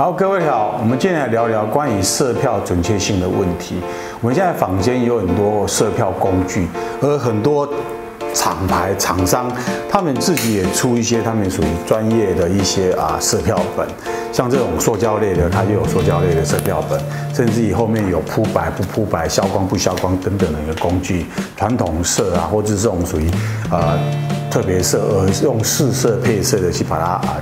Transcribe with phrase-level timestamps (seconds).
[0.00, 3.82] 好，各位好，我们今天来聊聊关于色票准确性的问题。
[4.22, 6.66] 我们现在坊间有很多色票工具，
[7.02, 7.68] 而很多
[8.32, 9.52] 厂牌厂商
[9.90, 13.86] 他们自己也出一些他们属于专业的一些啊色票本，
[14.32, 16.98] 像这种塑胶类的，它就有塑胶类的色票本，
[17.34, 21.26] 甚至于后面有铺白不铺白、消光不消光等等的一个工具，
[21.58, 23.30] 传统色啊，或者是这种属于
[23.70, 23.98] 呃
[24.50, 27.36] 特别色，而用试色配色的去把它啊。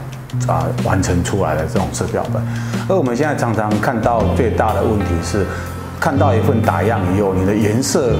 [0.46, 2.42] 啊，完成出来的这种色票本，
[2.88, 5.45] 而我们现在常常看到最大的问题是，
[6.01, 8.14] 看到一份打样以后，你的颜色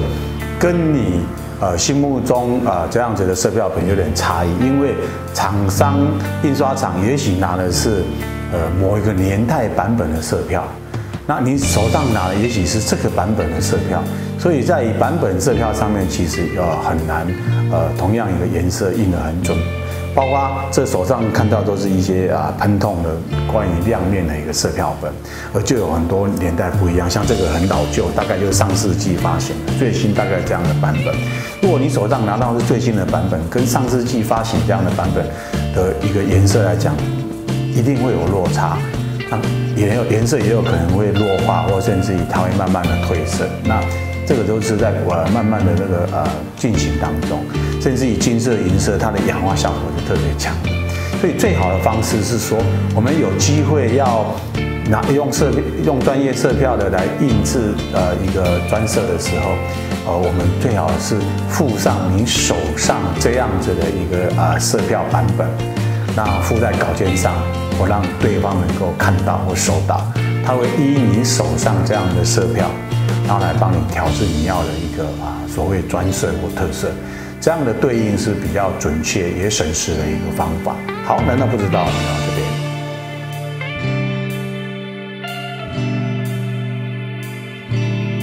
[0.59, 1.21] 跟你
[1.59, 4.93] 呃心目中啊、呃、这样子的色票本有点差异，因为
[5.33, 5.97] 厂商
[6.43, 8.03] 印刷厂也许拿的是
[8.51, 10.63] 呃某一个年代版本的色票，
[11.25, 14.03] 那你手上拿的也许是这个版本的色票，
[14.37, 17.25] 所以在版本色票上面其实呃很难
[17.71, 19.57] 呃同样一个颜色印得很准。
[20.19, 23.09] 包括这手上看到都是一些啊喷痛的
[23.49, 25.09] 关于亮面的一个色票本，
[25.53, 31.15] 而就有很多年代不一样，像这个很老旧，大概就是上世纪发行的，最新大概这样的版本。
[31.61, 35.25] 如果你手上拿到是最新的版本，跟上世纪发行这样的版本
[35.73, 36.93] 的一个颜色来讲，
[37.73, 38.77] 一定会有落差，
[39.29, 39.39] 那
[39.77, 43.45] 也有颜色也有可能会弱化，或甚至于它会慢慢的褪色。
[43.63, 43.81] 那
[44.27, 47.39] 这个都是在呃慢慢的那个呃进行当中。
[47.81, 50.53] 甚至于金色、银色，它的氧化效果就特别强。
[51.19, 52.57] 所以最好的方式是说，
[52.95, 54.25] 我们有机会要
[54.89, 55.51] 拿用色
[55.85, 59.51] 用专业色票的来印制呃一个专色的时候，
[60.07, 61.17] 呃，我们最好是
[61.49, 65.45] 附上你手上这样子的一个啊、呃、色票版本，
[66.15, 67.33] 那附在稿件上，
[67.77, 70.09] 我让对方能够看到或收到，
[70.45, 72.71] 他会依你手上这样的色票，
[73.27, 76.89] 然后来帮你调制你要的一个啊所谓专色或特色。
[77.41, 80.75] 这样的对应是比较准确也省事的一个方法。
[81.05, 81.85] 好，难道不知道？
[81.85, 82.38] 你要这个